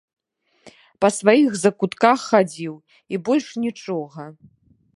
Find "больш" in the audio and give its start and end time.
3.29-3.47